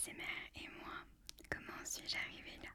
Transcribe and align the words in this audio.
ASMR 0.00 0.12
et 0.56 0.68
moi. 0.82 0.94
Comment 1.50 1.84
suis-je 1.84 2.16
arrivée 2.16 2.56
là? 2.62 2.69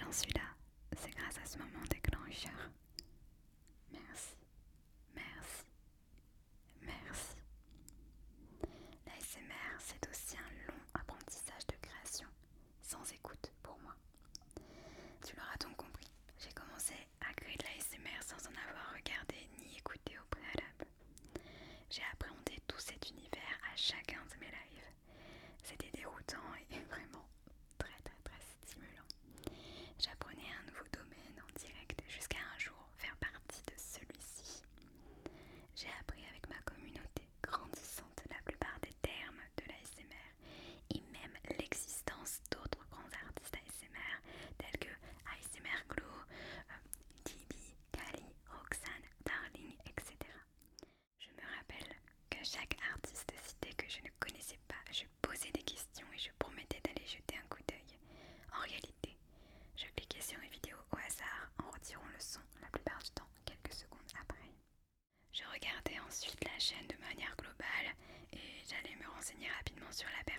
j'en 0.00 0.12
suis 0.12 0.32
là, 0.32 0.40
c'est 0.96 1.10
grâce 1.10 1.36
à 1.38 1.46
ce 1.46 1.58
moment 1.58 1.84
déclencheur. 1.90 2.70
de 66.78 66.96
manière 67.00 67.34
globale 67.36 67.94
et 68.32 68.38
j'allais 68.68 68.94
me 68.96 69.08
renseigner 69.10 69.48
rapidement 69.58 69.90
sur 69.90 70.06
la 70.16 70.29